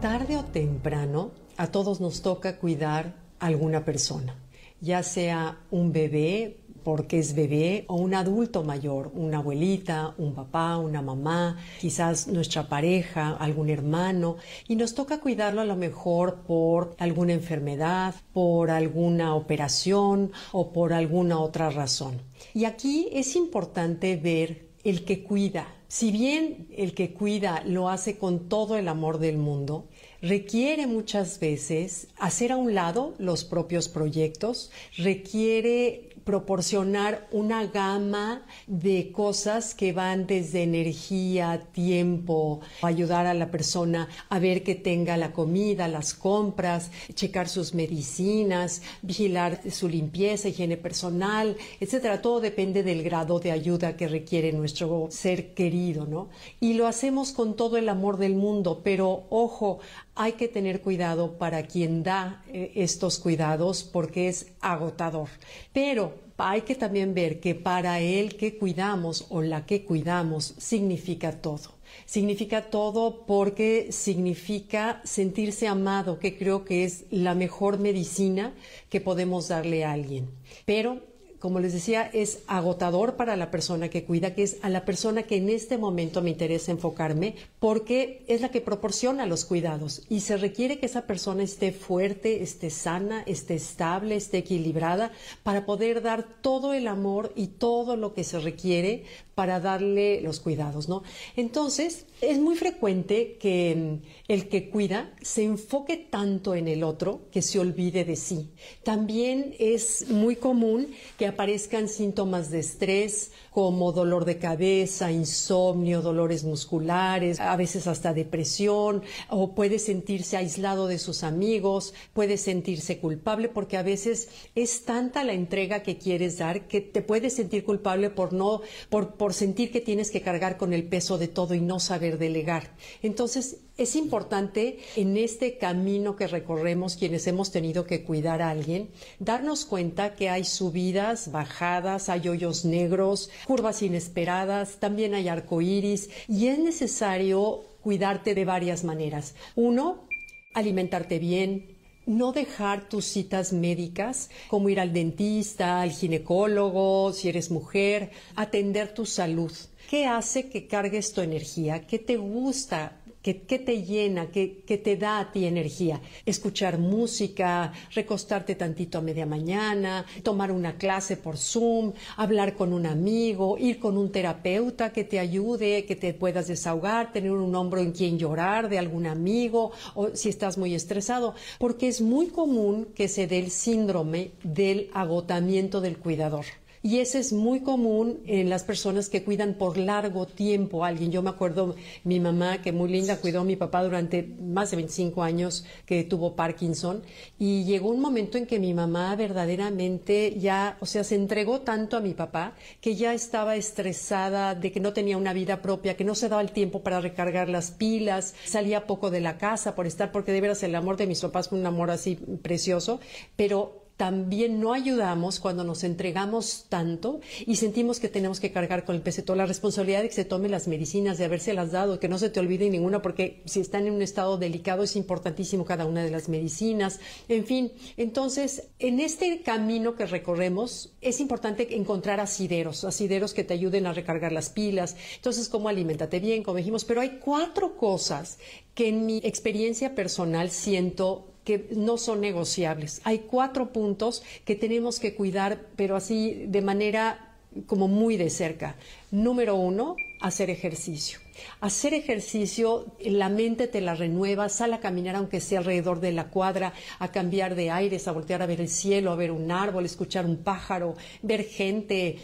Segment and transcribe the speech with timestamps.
[0.00, 4.34] Tarde o temprano, a todos nos toca cuidar a alguna persona,
[4.80, 10.78] ya sea un bebé, porque es bebé, o un adulto mayor, una abuelita, un papá,
[10.78, 14.36] una mamá, quizás nuestra pareja, algún hermano,
[14.66, 20.94] y nos toca cuidarlo a lo mejor por alguna enfermedad, por alguna operación o por
[20.94, 22.22] alguna otra razón.
[22.54, 25.74] Y aquí es importante ver el que cuida.
[25.88, 29.88] Si bien el que cuida lo hace con todo el amor del mundo,
[30.22, 39.10] requiere muchas veces hacer a un lado los propios proyectos, requiere proporcionar una gama de
[39.10, 45.32] cosas que van desde energía, tiempo, ayudar a la persona a ver que tenga la
[45.32, 52.22] comida, las compras, checar sus medicinas, vigilar su limpieza, higiene personal, etcétera.
[52.22, 56.28] Todo depende del grado de ayuda que requiere nuestro ser querido, ¿no?
[56.60, 59.80] Y lo hacemos con todo el amor del mundo, pero ojo,
[60.14, 65.28] hay que tener cuidado para quien da eh, estos cuidados porque es agotador.
[65.72, 71.40] Pero hay que también ver que para el que cuidamos o la que cuidamos significa
[71.40, 71.74] todo.
[72.06, 78.54] Significa todo porque significa sentirse amado, que creo que es la mejor medicina
[78.88, 80.30] que podemos darle a alguien.
[80.64, 81.09] Pero
[81.40, 85.22] como les decía, es agotador para la persona que cuida, que es a la persona
[85.22, 90.20] que en este momento me interesa enfocarme, porque es la que proporciona los cuidados y
[90.20, 96.02] se requiere que esa persona esté fuerte, esté sana, esté estable, esté equilibrada, para poder
[96.02, 99.04] dar todo el amor y todo lo que se requiere
[99.40, 101.02] para darle los cuidados, ¿no?
[101.34, 107.22] Entonces, es muy frecuente que mm, el que cuida se enfoque tanto en el otro
[107.32, 108.50] que se olvide de sí.
[108.82, 116.44] También es muy común que aparezcan síntomas de estrés como dolor de cabeza, insomnio, dolores
[116.44, 123.48] musculares, a veces hasta depresión, o puede sentirse aislado de sus amigos, puede sentirse culpable
[123.48, 128.10] porque a veces es tanta la entrega que quieres dar que te puedes sentir culpable
[128.10, 131.60] por no por, por sentir que tienes que cargar con el peso de todo y
[131.60, 132.74] no saber delegar.
[133.02, 138.90] Entonces, es importante en este camino que recorremos quienes hemos tenido que cuidar a alguien,
[139.18, 146.48] darnos cuenta que hay subidas, bajadas, hay hoyos negros, curvas inesperadas, también hay arcoíris y
[146.48, 149.34] es necesario cuidarte de varias maneras.
[149.56, 150.06] Uno,
[150.52, 157.50] alimentarte bien, no dejar tus citas médicas, como ir al dentista, al ginecólogo, si eres
[157.50, 159.52] mujer, atender tu salud.
[159.88, 161.86] ¿Qué hace que cargues tu energía?
[161.86, 162.99] ¿Qué te gusta?
[163.22, 164.30] ¿Qué, te llena?
[164.30, 166.00] ¿Qué, ¿Qué, te da a ti energía?
[166.24, 172.86] Escuchar música, recostarte tantito a media mañana, tomar una clase por Zoom, hablar con un
[172.86, 177.82] amigo, ir con un terapeuta que te ayude, que te puedas desahogar, tener un hombro
[177.82, 182.88] en quien llorar de algún amigo o si estás muy estresado, porque es muy común
[182.94, 186.46] que se dé el síndrome del agotamiento del cuidador.
[186.82, 191.12] Y ese es muy común en las personas que cuidan por largo tiempo a alguien.
[191.12, 194.78] Yo me acuerdo mi mamá, que muy linda, cuidó a mi papá durante más de
[194.78, 197.02] 25 años, que tuvo Parkinson.
[197.38, 201.98] Y llegó un momento en que mi mamá verdaderamente ya, o sea, se entregó tanto
[201.98, 206.04] a mi papá que ya estaba estresada de que no tenía una vida propia, que
[206.04, 209.86] no se daba el tiempo para recargar las pilas, salía poco de la casa por
[209.86, 213.00] estar, porque de veras el amor de mis papás fue un amor así precioso,
[213.36, 218.96] pero también no ayudamos cuando nos entregamos tanto y sentimos que tenemos que cargar con
[218.96, 222.18] el peso la responsabilidad de que se tome las medicinas, de habérselas dado, que no
[222.18, 226.02] se te olvide ninguna, porque si están en un estado delicado es importantísimo cada una
[226.02, 226.98] de las medicinas.
[227.28, 233.52] En fin, entonces, en este camino que recorremos es importante encontrar asideros, asideros que te
[233.52, 234.96] ayuden a recargar las pilas.
[235.16, 238.38] Entonces, cómo alimentate bien, como dijimos, pero hay cuatro cosas
[238.74, 243.00] que en mi experiencia personal siento que no son negociables.
[243.04, 247.26] Hay cuatro puntos que tenemos que cuidar, pero así de manera
[247.66, 248.76] como muy de cerca.
[249.10, 251.18] Número uno, hacer ejercicio.
[251.60, 256.28] Hacer ejercicio, la mente te la renueva, sal a caminar aunque sea alrededor de la
[256.28, 259.84] cuadra, a cambiar de aires, a voltear a ver el cielo, a ver un árbol,
[259.84, 262.18] escuchar un pájaro, ver gente,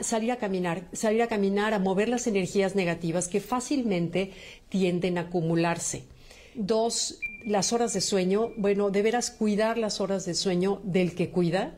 [0.00, 4.32] salir a caminar, salir a caminar, a mover las energías negativas que fácilmente
[4.68, 6.04] tienden a acumularse.
[6.54, 11.76] Dos, las horas de sueño, bueno, deberás cuidar las horas de sueño del que cuida,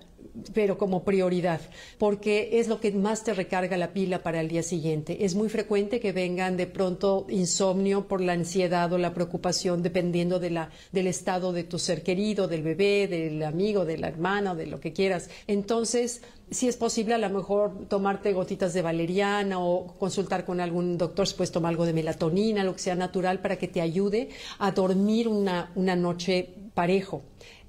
[0.53, 1.61] pero como prioridad,
[1.99, 5.25] porque es lo que más te recarga la pila para el día siguiente.
[5.25, 10.41] Es muy frecuente que vengan de pronto insomnio por la ansiedad o la preocupación, dependiendo
[10.41, 14.55] de la, del estado de tu ser querido, del bebé, del amigo, de la hermana,
[14.55, 15.31] de lo que quieras.
[15.47, 20.99] Entonces, si es posible, a lo mejor tomarte gotitas de valeriana o consultar con algún
[20.99, 24.31] doctor, si puedes tomar algo de melatonina, lo que sea natural, para que te ayude
[24.59, 27.23] a dormir una, una noche parejo.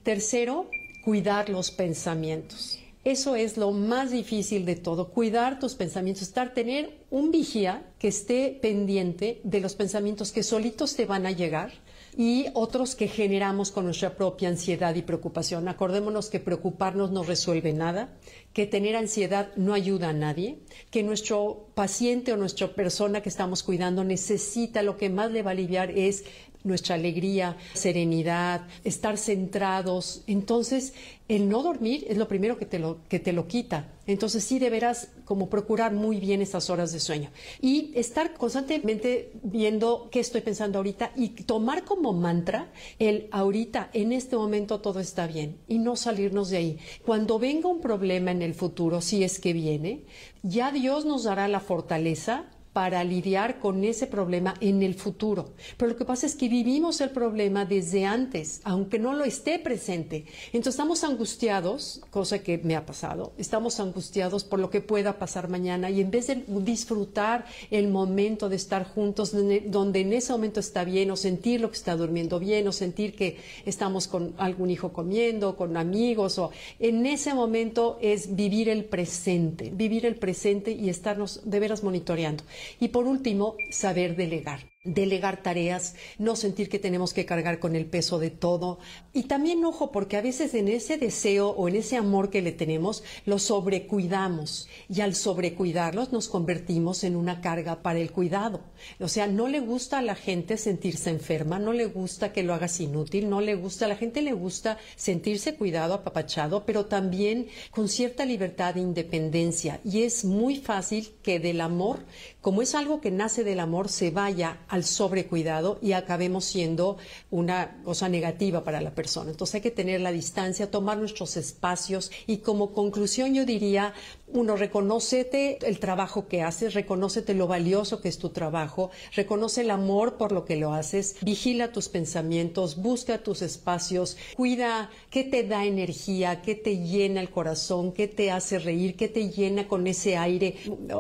[0.04, 0.70] Tercero,
[1.06, 2.80] cuidar los pensamientos.
[3.04, 8.08] Eso es lo más difícil de todo, cuidar tus pensamientos, estar, tener un vigía que
[8.08, 11.74] esté pendiente de los pensamientos que solitos te van a llegar
[12.18, 15.68] y otros que generamos con nuestra propia ansiedad y preocupación.
[15.68, 18.18] Acordémonos que preocuparnos no resuelve nada,
[18.54, 20.58] que tener ansiedad no ayuda a nadie,
[20.90, 25.52] que nuestro paciente o nuestra persona que estamos cuidando necesita, lo que más le va
[25.52, 26.24] a aliviar es
[26.66, 30.24] nuestra alegría, serenidad, estar centrados.
[30.28, 30.94] Entonces,
[31.28, 33.92] el no dormir es lo primero que te lo, que te lo quita.
[34.06, 37.32] Entonces, sí deberás como procurar muy bien esas horas de sueño
[37.62, 44.12] y estar constantemente viendo qué estoy pensando ahorita y tomar como mantra el ahorita, en
[44.12, 46.80] este momento todo está bien y no salirnos de ahí.
[47.04, 50.04] Cuando venga un problema en el futuro, si es que viene,
[50.44, 52.46] ya Dios nos dará la fortaleza
[52.76, 55.54] para lidiar con ese problema en el futuro.
[55.78, 59.60] Pero lo que pasa es que vivimos el problema desde antes, aunque no lo esté
[59.60, 60.26] presente.
[60.48, 65.48] Entonces estamos angustiados, cosa que me ha pasado, estamos angustiados por lo que pueda pasar
[65.48, 69.32] mañana y en vez de disfrutar el momento de estar juntos,
[69.68, 73.16] donde en ese momento está bien, o sentir lo que está durmiendo bien, o sentir
[73.16, 76.52] que estamos con algún hijo comiendo, con amigos, o
[76.82, 82.44] en ese momento es vivir el presente, vivir el presente y estarnos de veras monitoreando.
[82.80, 87.86] Y por último, saber delegar delegar tareas, no sentir que tenemos que cargar con el
[87.86, 88.80] peso de todo.
[89.14, 92.52] Y también, ojo, porque a veces en ese deseo o en ese amor que le
[92.52, 98.62] tenemos, lo sobrecuidamos y al sobrecuidarlos nos convertimos en una carga para el cuidado.
[99.00, 102.54] O sea, no le gusta a la gente sentirse enferma, no le gusta que lo
[102.54, 107.48] hagas inútil, no le gusta, a la gente le gusta sentirse cuidado, apapachado, pero también
[107.72, 109.80] con cierta libertad e independencia.
[109.84, 112.00] Y es muy fácil que del amor,
[112.42, 116.98] como es algo que nace del amor, se vaya al sobrecuidado y acabemos siendo
[117.32, 119.32] una cosa negativa para la persona.
[119.32, 123.94] Entonces hay que tener la distancia, tomar nuestros espacios y como conclusión yo diría,
[124.36, 129.72] uno, reconócete el trabajo que haces, reconócete lo valioso que es tu trabajo, reconoce el
[129.72, 135.44] amor por lo que lo haces, vigila tus pensamientos, busca tus espacios, cuida qué te
[135.44, 139.88] da energía, qué te llena el corazón, qué te hace reír, qué te llena con
[139.88, 140.56] ese aire.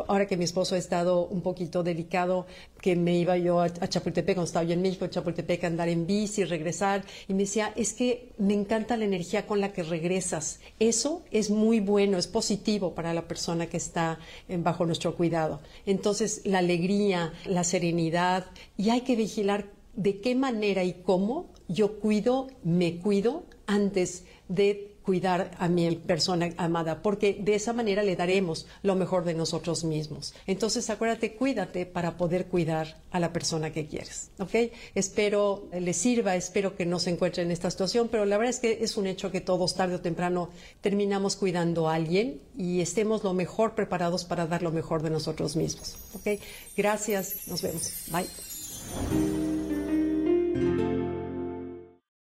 [0.07, 2.45] Ahora que mi esposo ha estado un poquito delicado,
[2.81, 5.89] que me iba yo a, Chapultepec, cuando estaba yo en México, a Chapultepec, a andar
[5.89, 9.83] en bici, regresar, y me decía, es que me encanta la energía con la que
[9.83, 10.59] regresas.
[10.79, 15.61] Eso es muy bueno, es positivo para la persona que está eh, bajo nuestro cuidado.
[15.85, 18.45] Entonces, la alegría, la serenidad,
[18.77, 24.94] y hay que vigilar de qué manera y cómo yo cuido, me cuido antes de
[25.05, 29.83] cuidar a mi persona amada, porque de esa manera le daremos lo mejor de nosotros
[29.83, 30.33] mismos.
[30.47, 34.31] Entonces, acuérdate, cuídate para poder cuidar a la persona que quieres.
[34.39, 34.71] ¿Ok?
[34.95, 38.59] Espero le sirva, espero que no se encuentre en esta situación, pero la verdad es
[38.59, 40.49] que es un hecho que todos tarde o temprano
[40.81, 45.55] terminamos cuidando a alguien y estemos lo mejor preparados para dar lo mejor de nosotros
[45.55, 45.95] mismos.
[46.15, 46.41] ¿Ok?
[46.75, 47.91] Gracias, nos vemos.
[48.11, 49.54] Bye.